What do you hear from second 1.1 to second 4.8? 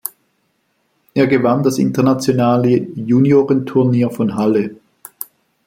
Er gewann das internationale »Juniorenturnier von Halle«.